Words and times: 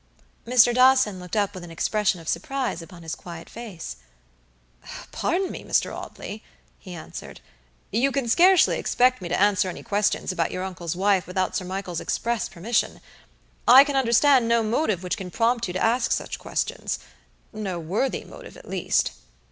Mr. 0.47 0.73
Dawson 0.73 1.19
looked 1.19 1.35
up 1.35 1.53
with 1.53 1.63
an 1.63 1.69
expression 1.69 2.19
of 2.19 2.27
surprise 2.27 2.81
upon 2.81 3.03
his 3.03 3.13
quiet 3.13 3.47
face. 3.47 3.97
"Pardon 5.11 5.51
me, 5.51 5.63
Mr. 5.63 5.95
Audley," 5.95 6.43
he 6.79 6.95
answered; 6.95 7.39
"you 7.91 8.11
can 8.11 8.27
scarcely 8.27 8.79
expect 8.79 9.21
me 9.21 9.29
to 9.29 9.39
answer 9.39 9.69
any 9.69 9.83
questions 9.83 10.31
about 10.31 10.49
your 10.49 10.63
uncle's 10.63 10.95
wife 10.95 11.27
without 11.27 11.55
Sir 11.55 11.65
Michael's 11.65 12.01
express 12.01 12.49
permission. 12.49 12.99
I 13.67 13.83
can 13.83 13.95
understand 13.95 14.47
no 14.47 14.63
motive 14.63 15.03
which 15.03 15.17
can 15.17 15.29
prompt 15.29 15.67
you 15.67 15.73
to 15.75 15.83
ask 15.83 16.11
such 16.11 16.39
questionsno 16.39 17.77
worthy 17.79 18.23
motive, 18.23 18.57
at 18.57 18.67
least." 18.67 19.11